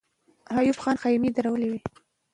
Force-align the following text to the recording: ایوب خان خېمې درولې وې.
ایوب 0.57 0.77
خان 0.83 0.95
خېمې 1.01 1.29
درولې 1.35 1.67
وې. 1.71 1.79